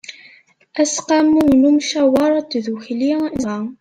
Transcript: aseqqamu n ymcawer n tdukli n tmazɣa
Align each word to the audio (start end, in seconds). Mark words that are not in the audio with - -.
aseqqamu 0.81 1.41
n 1.59 1.61
ymcawer 1.69 2.33
n 2.41 2.45
tdukli 2.49 3.11
n 3.15 3.19
tmazɣa 3.29 3.59